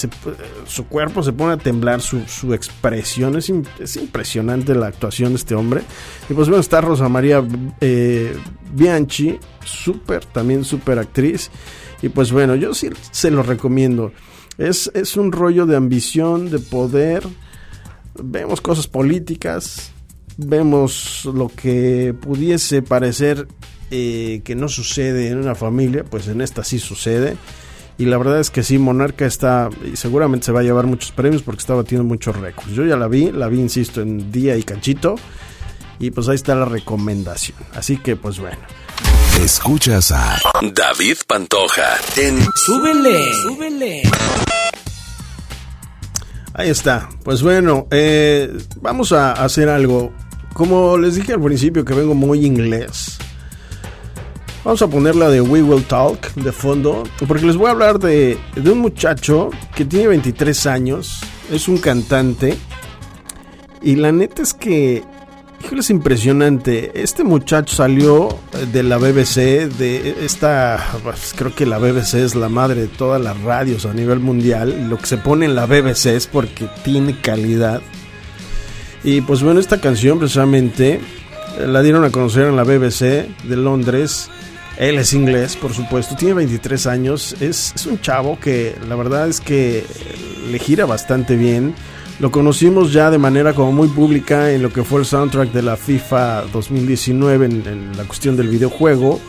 su 0.66 0.86
cuerpo 0.86 1.22
se 1.22 1.32
pone 1.32 1.52
a 1.52 1.56
temblar, 1.56 2.00
su, 2.00 2.52
expresión, 2.52 3.36
es, 3.36 3.96
impresionante 3.96 4.74
la 4.74 4.88
actuación 4.88 5.30
de 5.30 5.36
este 5.36 5.54
hombre. 5.54 5.82
Y 6.28 6.34
pues 6.34 6.48
bueno, 6.48 6.60
está 6.60 6.80
Rosa 6.80 7.08
María 7.08 7.44
eh, 7.80 8.36
Bianchi, 8.72 9.38
súper, 9.64 10.24
también 10.24 10.64
súper 10.64 10.98
actriz. 10.98 11.50
Y 12.02 12.08
pues 12.08 12.32
bueno, 12.32 12.56
yo 12.56 12.74
sí 12.74 12.90
se 13.12 13.30
lo 13.30 13.44
recomiendo. 13.44 14.12
Es, 14.58 14.90
es 14.94 15.16
un 15.16 15.30
rollo 15.30 15.64
de 15.64 15.76
ambición, 15.76 16.50
de 16.50 16.58
poder. 16.58 17.24
Vemos 18.20 18.60
cosas 18.60 18.88
políticas, 18.88 19.92
vemos 20.36 21.24
lo 21.24 21.48
que 21.48 22.14
pudiese 22.20 22.82
parecer 22.82 23.46
eh, 23.96 24.42
que 24.42 24.56
no 24.56 24.68
sucede 24.68 25.28
en 25.28 25.38
una 25.38 25.54
familia, 25.54 26.02
pues 26.02 26.26
en 26.26 26.40
esta 26.40 26.64
sí 26.64 26.80
sucede. 26.80 27.36
Y 27.96 28.06
la 28.06 28.18
verdad 28.18 28.40
es 28.40 28.50
que 28.50 28.64
sí, 28.64 28.76
Monarca 28.76 29.24
está, 29.24 29.70
y 29.84 29.94
seguramente 29.94 30.46
se 30.46 30.50
va 30.50 30.60
a 30.60 30.62
llevar 30.64 30.86
muchos 30.86 31.12
premios 31.12 31.42
porque 31.42 31.60
está 31.60 31.74
batiendo 31.74 32.02
muchos 32.02 32.34
récords. 32.34 32.72
Yo 32.72 32.84
ya 32.84 32.96
la 32.96 33.06
vi, 33.06 33.30
la 33.30 33.46
vi, 33.46 33.60
insisto, 33.60 34.00
en 34.00 34.32
día 34.32 34.56
y 34.56 34.64
canchito. 34.64 35.14
Y 36.00 36.10
pues 36.10 36.28
ahí 36.28 36.34
está 36.34 36.56
la 36.56 36.64
recomendación. 36.64 37.56
Así 37.72 37.98
que 37.98 38.16
pues 38.16 38.40
bueno. 38.40 38.58
Escuchas 39.40 40.10
a 40.10 40.40
David 40.74 41.18
Pantoja 41.28 41.96
en 42.16 42.44
Súbele, 42.66 43.32
súbele. 43.42 44.02
Ahí 46.54 46.68
está. 46.68 47.08
Pues 47.22 47.42
bueno, 47.42 47.86
eh, 47.92 48.52
vamos 48.80 49.12
a 49.12 49.34
hacer 49.34 49.68
algo. 49.68 50.12
Como 50.52 50.98
les 50.98 51.14
dije 51.14 51.34
al 51.34 51.42
principio 51.42 51.84
que 51.84 51.94
vengo 51.94 52.14
muy 52.14 52.44
inglés. 52.44 53.18
Vamos 54.64 54.80
a 54.80 54.88
poner 54.88 55.14
la 55.14 55.28
de 55.28 55.42
We 55.42 55.62
Will 55.62 55.84
Talk 55.84 56.32
de 56.36 56.50
fondo, 56.50 57.02
porque 57.28 57.44
les 57.44 57.56
voy 57.56 57.66
a 57.68 57.72
hablar 57.72 57.98
de, 57.98 58.38
de 58.56 58.70
un 58.70 58.78
muchacho 58.78 59.50
que 59.76 59.84
tiene 59.84 60.08
23 60.08 60.66
años, 60.66 61.20
es 61.52 61.68
un 61.68 61.76
cantante, 61.76 62.56
y 63.82 63.96
la 63.96 64.10
neta 64.10 64.40
es 64.40 64.54
que, 64.54 65.04
híjole, 65.62 65.82
es 65.82 65.90
impresionante. 65.90 66.92
Este 66.94 67.22
muchacho 67.24 67.76
salió 67.76 68.38
de 68.72 68.82
la 68.82 68.96
BBC, 68.96 69.68
de 69.76 70.24
esta, 70.24 70.82
pues, 71.02 71.34
creo 71.36 71.54
que 71.54 71.66
la 71.66 71.76
BBC 71.76 72.14
es 72.14 72.34
la 72.34 72.48
madre 72.48 72.80
de 72.80 72.88
todas 72.88 73.20
las 73.20 73.38
radios 73.42 73.84
a 73.84 73.92
nivel 73.92 74.20
mundial. 74.20 74.88
Lo 74.88 74.96
que 74.96 75.04
se 75.04 75.18
pone 75.18 75.44
en 75.44 75.54
la 75.54 75.66
BBC 75.66 76.06
es 76.16 76.26
porque 76.26 76.66
tiene 76.82 77.20
calidad. 77.20 77.82
Y 79.02 79.20
pues 79.20 79.42
bueno, 79.42 79.60
esta 79.60 79.82
canción 79.82 80.18
precisamente 80.18 80.98
la 81.58 81.82
dieron 81.82 82.06
a 82.06 82.10
conocer 82.10 82.46
en 82.46 82.56
la 82.56 82.64
BBC 82.64 83.28
de 83.44 83.56
Londres 83.56 84.30
él 84.76 84.98
es 84.98 85.12
inglés, 85.12 85.56
por 85.56 85.72
supuesto, 85.72 86.16
tiene 86.16 86.34
23 86.34 86.86
años, 86.86 87.36
es, 87.40 87.74
un 87.86 88.00
chavo 88.00 88.38
que 88.40 88.74
la 88.88 88.96
verdad 88.96 89.28
es 89.28 89.40
que 89.40 89.84
le 90.50 90.58
gira 90.58 90.84
bastante 90.84 91.36
bien. 91.36 91.74
Lo 92.20 92.30
conocimos 92.30 92.92
ya 92.92 93.10
de 93.10 93.18
manera 93.18 93.54
como 93.54 93.72
muy 93.72 93.88
pública 93.88 94.52
en 94.52 94.62
lo 94.62 94.72
que 94.72 94.84
fue 94.84 95.00
el 95.00 95.06
soundtrack 95.06 95.52
de 95.52 95.62
la 95.62 95.76
FIFA 95.76 96.42
2019 96.52 97.46
en, 97.46 97.52
en 97.66 97.96
la 97.96 98.04
cuestión 98.04 98.36
del 98.36 98.48
videojuego. 98.48 99.20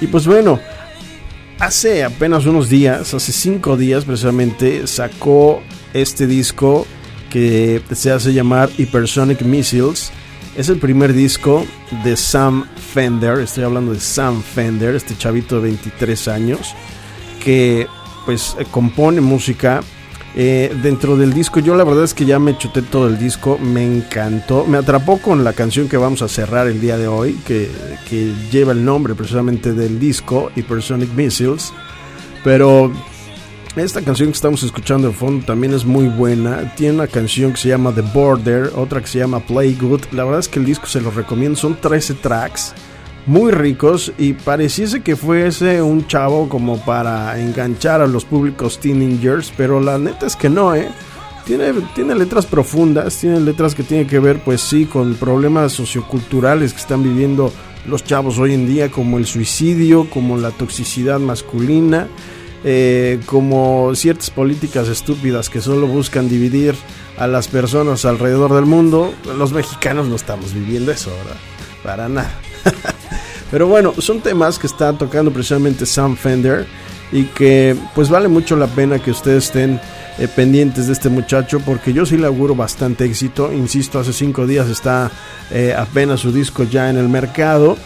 Y 0.00 0.06
pues 0.08 0.26
bueno, 0.26 0.60
hace 1.58 2.04
apenas 2.04 2.46
unos 2.46 2.68
días, 2.68 3.14
hace 3.14 3.32
5 3.32 3.76
días 3.76 4.04
precisamente, 4.04 4.86
sacó 4.86 5.62
este 5.94 6.26
disco 6.26 6.86
que 7.30 7.82
se 7.92 8.12
hace 8.12 8.32
llamar 8.32 8.70
Hypersonic 8.76 9.42
Missiles 9.42 10.12
es 10.56 10.68
el 10.70 10.78
primer 10.78 11.12
disco 11.12 11.66
de 12.02 12.16
Sam 12.16 12.66
Fender, 12.94 13.40
estoy 13.40 13.64
hablando 13.64 13.92
de 13.92 14.00
Sam 14.00 14.42
Fender, 14.42 14.94
este 14.94 15.16
chavito 15.16 15.56
de 15.56 15.62
23 15.62 16.28
años, 16.28 16.74
que 17.44 17.86
pues 18.24 18.56
eh, 18.58 18.66
compone 18.70 19.20
música. 19.20 19.82
Eh, 20.38 20.74
dentro 20.82 21.16
del 21.16 21.32
disco, 21.32 21.60
yo 21.60 21.74
la 21.76 21.84
verdad 21.84 22.04
es 22.04 22.12
que 22.12 22.26
ya 22.26 22.38
me 22.38 22.58
chuté 22.58 22.82
todo 22.82 23.08
el 23.08 23.18
disco, 23.18 23.56
me 23.56 23.84
encantó, 23.84 24.66
me 24.66 24.76
atrapó 24.76 25.16
con 25.16 25.44
la 25.44 25.54
canción 25.54 25.88
que 25.88 25.96
vamos 25.96 26.20
a 26.20 26.28
cerrar 26.28 26.66
el 26.66 26.78
día 26.78 26.98
de 26.98 27.08
hoy, 27.08 27.38
que, 27.46 27.70
que 28.10 28.34
lleva 28.52 28.72
el 28.72 28.84
nombre 28.84 29.14
precisamente 29.14 29.72
del 29.72 29.98
disco, 29.98 30.50
Hypersonic 30.54 31.10
Missiles, 31.14 31.72
pero 32.44 32.92
esta 33.84 34.00
canción 34.00 34.30
que 34.30 34.36
estamos 34.36 34.62
escuchando 34.62 35.08
de 35.08 35.14
fondo 35.14 35.44
también 35.44 35.74
es 35.74 35.84
muy 35.84 36.06
buena. 36.08 36.74
Tiene 36.76 36.94
una 36.94 37.06
canción 37.06 37.52
que 37.52 37.58
se 37.58 37.68
llama 37.68 37.92
The 37.94 38.00
Border, 38.00 38.70
otra 38.74 39.02
que 39.02 39.06
se 39.06 39.18
llama 39.18 39.40
Play 39.40 39.74
Good. 39.74 40.00
La 40.12 40.24
verdad 40.24 40.40
es 40.40 40.48
que 40.48 40.58
el 40.58 40.64
disco 40.64 40.86
se 40.86 41.00
lo 41.00 41.10
recomiendo. 41.10 41.58
Son 41.58 41.76
13 41.78 42.14
tracks 42.14 42.72
muy 43.26 43.52
ricos 43.52 44.12
y 44.16 44.32
pareciese 44.32 45.02
que 45.02 45.14
fuese 45.14 45.82
un 45.82 46.06
chavo 46.06 46.48
como 46.48 46.82
para 46.84 47.38
enganchar 47.38 48.00
a 48.00 48.06
los 48.06 48.24
públicos 48.24 48.78
teenagers, 48.78 49.52
pero 49.56 49.80
la 49.80 49.98
neta 49.98 50.26
es 50.26 50.36
que 50.36 50.48
no, 50.48 50.74
¿eh? 50.74 50.88
Tiene, 51.44 51.72
tiene 51.94 52.14
letras 52.14 52.46
profundas, 52.46 53.18
tiene 53.18 53.40
letras 53.40 53.74
que 53.74 53.82
tienen 53.82 54.06
que 54.06 54.18
ver, 54.18 54.42
pues 54.42 54.62
sí, 54.62 54.86
con 54.86 55.14
problemas 55.14 55.72
socioculturales 55.72 56.72
que 56.72 56.80
están 56.80 57.02
viviendo 57.02 57.52
los 57.86 58.02
chavos 58.02 58.38
hoy 58.38 58.54
en 58.54 58.66
día, 58.66 58.90
como 58.90 59.18
el 59.18 59.26
suicidio, 59.26 60.08
como 60.10 60.38
la 60.38 60.50
toxicidad 60.50 61.20
masculina. 61.20 62.08
Eh, 62.68 63.20
como 63.26 63.94
ciertas 63.94 64.28
políticas 64.28 64.88
estúpidas 64.88 65.48
que 65.48 65.60
solo 65.60 65.86
buscan 65.86 66.28
dividir 66.28 66.74
a 67.16 67.28
las 67.28 67.46
personas 67.46 68.04
alrededor 68.04 68.52
del 68.52 68.66
mundo, 68.66 69.14
los 69.38 69.52
mexicanos 69.52 70.08
no 70.08 70.16
estamos 70.16 70.52
viviendo 70.52 70.90
eso, 70.90 71.10
¿verdad? 71.10 71.36
Para 71.84 72.08
nada. 72.08 72.32
Pero 73.52 73.68
bueno, 73.68 73.94
son 73.98 74.20
temas 74.20 74.58
que 74.58 74.66
está 74.66 74.92
tocando 74.92 75.30
precisamente 75.30 75.86
Sam 75.86 76.16
Fender 76.16 76.66
y 77.12 77.26
que 77.26 77.76
pues 77.94 78.08
vale 78.08 78.26
mucho 78.26 78.56
la 78.56 78.66
pena 78.66 78.98
que 78.98 79.12
ustedes 79.12 79.44
estén 79.44 79.80
eh, 80.18 80.26
pendientes 80.26 80.88
de 80.88 80.92
este 80.92 81.08
muchacho 81.08 81.60
porque 81.60 81.92
yo 81.92 82.04
sí 82.04 82.16
le 82.16 82.26
auguro 82.26 82.56
bastante 82.56 83.04
éxito. 83.04 83.52
Insisto, 83.52 84.00
hace 84.00 84.12
cinco 84.12 84.44
días 84.44 84.68
está 84.68 85.12
eh, 85.52 85.72
apenas 85.78 86.18
su 86.18 86.32
disco 86.32 86.64
ya 86.64 86.90
en 86.90 86.96
el 86.96 87.08
mercado 87.08 87.76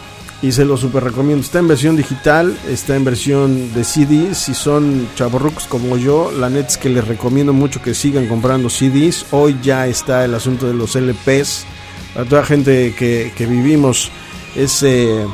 y 0.41 0.51
se 0.51 0.65
lo 0.65 0.77
super 0.77 1.03
recomiendo. 1.03 1.43
Está 1.43 1.59
en 1.59 1.67
versión 1.67 1.95
digital, 1.95 2.57
está 2.67 2.95
en 2.95 3.05
versión 3.05 3.73
de 3.73 3.83
CDs. 3.83 4.37
Si 4.37 4.53
son 4.53 5.07
chavorrucos 5.15 5.65
como 5.67 5.97
yo, 5.97 6.31
la 6.31 6.49
neta 6.49 6.69
es 6.69 6.77
que 6.77 6.89
les 6.89 7.07
recomiendo 7.07 7.53
mucho 7.53 7.81
que 7.81 7.93
sigan 7.93 8.27
comprando 8.27 8.69
CDs. 8.69 9.25
Hoy 9.31 9.57
ya 9.61 9.87
está 9.87 10.25
el 10.25 10.33
asunto 10.33 10.67
de 10.67 10.73
los 10.73 10.95
LPs. 10.95 11.65
Para 12.13 12.27
toda 12.27 12.43
gente 12.43 12.93
que, 12.97 13.31
que 13.37 13.45
vivimos 13.45 14.11
ese, 14.55 15.25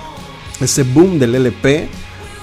ese 0.60 0.84
boom 0.84 1.20
del 1.20 1.36
LP 1.36 1.90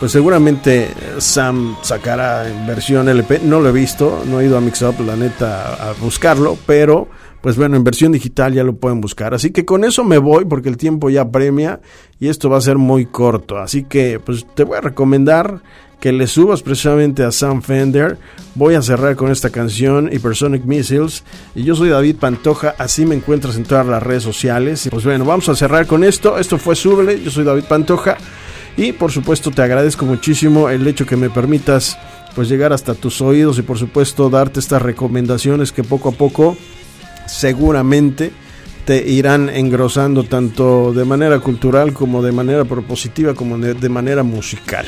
pues 0.01 0.13
seguramente 0.13 0.93
Sam 1.19 1.77
sacará 1.83 2.49
en 2.49 2.67
versión 2.67 3.09
LP. 3.09 3.41
No 3.43 3.61
lo 3.61 3.69
he 3.69 3.73
visto, 3.73 4.23
no 4.27 4.41
he 4.41 4.47
ido 4.47 4.59
a 4.59 4.61
Mixup, 4.61 5.01
la 5.01 5.17
neta, 5.17 5.75
a 5.75 5.93
buscarlo, 5.93 6.59
pero 6.67 7.09
pues 7.45 7.59
bueno, 7.59 7.77
en 7.77 7.85
versión 7.85 8.13
digital 8.13 8.55
ya 8.55 8.65
lo 8.65 8.77
pueden 8.77 9.03
buscar. 9.03 9.35
Así 9.35 9.51
que 9.51 9.67
con 9.67 9.85
eso 9.85 10.03
me 10.03 10.17
voy 10.17 10.47
porque 10.47 10.71
el 10.71 10.79
tiempo 10.79 11.11
ya 11.11 11.31
premia 11.31 11.79
y 12.19 12.29
esto 12.29 12.49
va 12.49 12.57
a 12.57 12.63
ser 12.63 12.79
muy 12.79 13.05
corto. 13.05 13.59
Así 13.59 13.85
que 13.85 14.19
pues 14.19 14.47
te 14.55 14.65
voy 14.65 14.79
a 14.79 14.81
recomendar 14.81 15.61
que 16.01 16.11
le 16.11 16.27
subas 16.27 16.63
precisamente 16.63 17.23
a 17.23 17.31
Sam 17.31 17.61
Fender. 17.61 18.17
Voy 18.55 18.77
a 18.77 18.81
cerrar 18.81 19.15
con 19.17 19.31
esta 19.31 19.51
canción, 19.51 20.09
Hypersonic 20.11 20.65
Missiles. 20.65 21.23
Y 21.55 21.65
yo 21.65 21.75
soy 21.75 21.91
David 21.91 22.17
Pantoja, 22.17 22.77
así 22.79 23.05
me 23.05 23.15
encuentras 23.15 23.57
en 23.57 23.65
todas 23.65 23.87
las 23.87 24.03
redes 24.03 24.23
sociales. 24.23 24.89
Pues 24.91 25.05
bueno, 25.05 25.27
vamos 25.27 25.47
a 25.51 25.55
cerrar 25.55 25.87
con 25.87 26.03
esto. 26.03 26.39
Esto 26.39 26.57
fue 26.57 26.75
Súbele, 26.75 27.23
yo 27.23 27.31
soy 27.31 27.45
David 27.45 27.65
Pantoja. 27.69 28.17
Y 28.79 28.93
por 28.93 29.13
supuesto 29.13 29.51
te 29.51 29.61
agradezco 29.61 30.07
muchísimo 30.07 30.71
el 30.71 30.87
hecho 30.87 31.05
que 31.05 31.19
me 31.19 31.29
permitas 31.29 31.99
pues 32.35 32.49
llegar 32.49 32.73
hasta 32.73 32.95
tus 32.95 33.21
oídos 33.21 33.59
y 33.59 33.63
por 33.63 33.77
supuesto 33.77 34.31
darte 34.31 34.61
estas 34.61 34.81
recomendaciones 34.81 35.73
que 35.73 35.85
poco 35.85 36.09
a 36.09 36.13
poco 36.13 36.57
seguramente 37.27 38.33
te 38.85 39.09
irán 39.09 39.49
engrosando 39.49 40.25
tanto 40.25 40.93
de 40.93 41.05
manera 41.05 41.41
cultural 41.41 41.93
como 41.93 42.23
de 42.23 42.33
manera 42.33 42.65
propositiva 42.65 43.35
como 43.35 43.57
de, 43.59 43.89
manera 43.89 44.23
musical. 44.23 44.87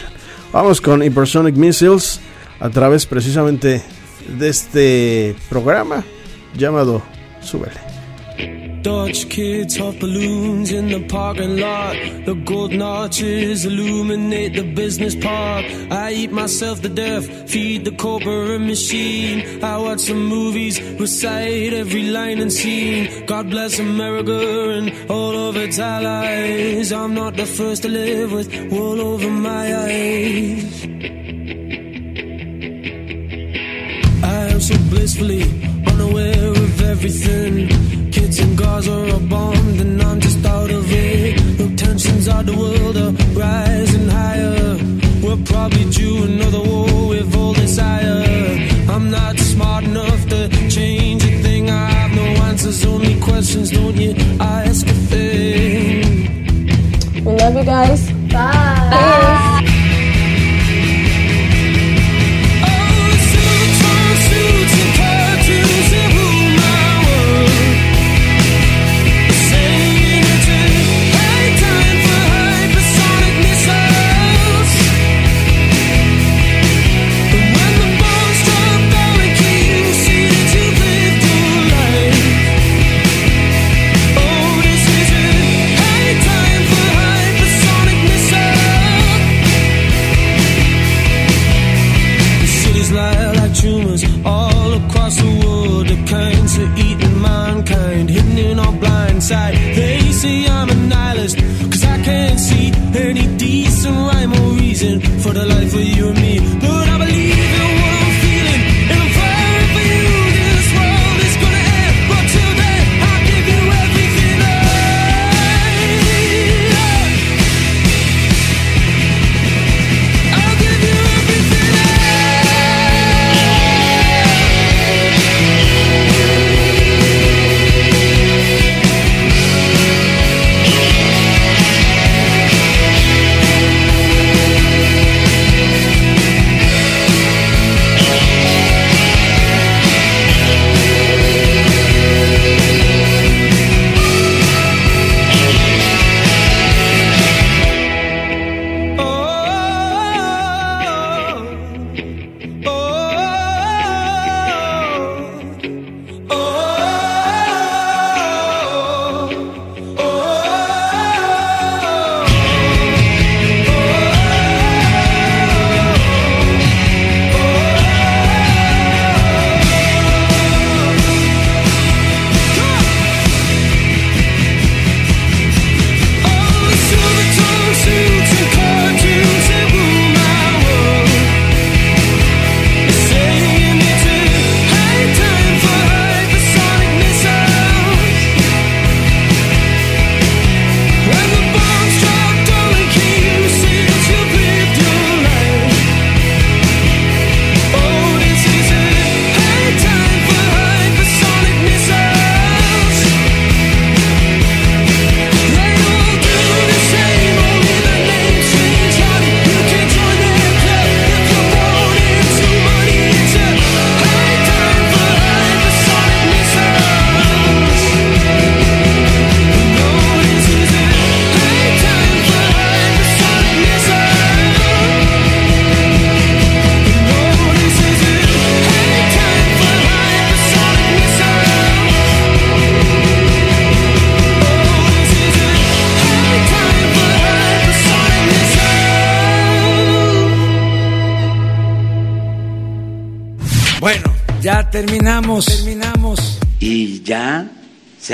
Vamos 0.53 0.81
con 0.81 1.03
Hypersonic 1.03 1.57
Missiles 1.57 2.21
a 2.61 2.69
través 2.69 3.07
precisamente 3.07 3.83
de 4.39 4.49
este 4.49 5.37
programa 5.49 6.05
llamado 6.57 7.03
Súbele. 7.41 7.86
Dutch 8.87 9.29
kids 9.29 9.77
hot 9.77 9.99
balloons 9.99 10.71
in 10.71 10.87
the 10.87 11.01
parking 11.09 11.57
lot. 11.57 11.97
The 12.25 12.35
golden 12.45 12.81
arches 12.81 13.65
illuminate 13.65 14.55
the 14.55 14.63
business 14.63 15.17
park. 15.17 15.65
I 15.91 16.13
eat 16.13 16.31
myself 16.31 16.83
to 16.83 16.89
death, 16.89 17.51
feed 17.51 17.85
the 17.85 17.91
corporate 17.91 18.61
machine. 18.61 19.65
I 19.65 19.79
watch 19.79 20.03
some 20.03 20.25
movies, 20.27 20.81
recite 21.01 21.73
every 21.73 22.05
line 22.05 22.41
and 22.41 22.53
scene. 22.53 23.27
God 23.27 23.51
bless 23.51 23.81
America 23.81 24.71
and 24.77 25.11
all 25.11 25.35
of 25.49 25.57
its 25.57 25.81
allies. 25.81 26.93
I'm 26.93 27.13
not 27.13 27.37
the 27.37 27.47
first 27.47 27.83
to 27.83 27.89
live 27.89 28.31
with 28.31 28.49
wool 28.71 29.01
over 29.01 29.29
my 29.29 29.65
eyes. 29.85 30.85
I 34.23 34.39
am 34.53 34.61
so 34.61 34.79
blissfully 34.91 35.43
unaware 35.89 36.51
of 36.51 36.83
everything 36.83 37.96
kids 38.17 38.39
in 38.39 38.57
Gaza 38.57 38.97
are 39.15 39.27
bombed 39.33 39.79
and 39.85 40.03
I'm 40.03 40.19
just 40.21 40.45
out 40.47 40.71
of 40.71 40.85
it. 40.91 41.35
The 41.59 41.69
tensions 41.77 42.27
of 42.29 42.47
the 42.47 42.57
world 42.63 42.97
are 43.05 43.13
rising 43.45 44.09
higher. 44.09 44.79
We're 45.25 45.43
probably 45.53 45.85
due 45.91 46.25
another 46.25 46.63
war 46.71 47.09
with 47.13 47.37
all 47.37 47.53
desire. 47.53 48.25
I'm 48.95 49.11
not 49.11 49.39
smart 49.39 49.85
enough 49.85 50.21
to 50.33 50.41
change 50.77 51.23
a 51.25 51.33
thing. 51.45 51.69
I 51.69 51.87
have 51.99 52.13
no 52.23 52.27
answers, 52.49 52.87
only 52.87 53.21
questions. 53.21 53.71
Don't 53.71 53.97
you 53.97 54.13
ask 54.41 54.87
a 54.87 54.99
thing? 55.11 55.99
We 57.27 57.33
love 57.43 57.55
you 57.59 57.65
guys. 57.65 58.01
Bye. 58.33 58.91
Bye. 58.95 59.56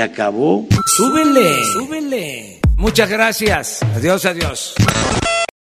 Acabó. 0.03 0.67
Súbele. 0.85 1.63
Súbele. 1.73 2.59
Muchas 2.77 3.09
gracias. 3.09 3.79
Adiós, 3.95 4.25
adiós. 4.25 4.75